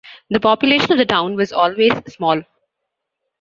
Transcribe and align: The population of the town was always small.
The 0.31 0.39
population 0.39 0.91
of 0.93 0.97
the 0.97 1.05
town 1.05 1.35
was 1.35 1.53
always 1.53 1.91
small. 2.11 2.41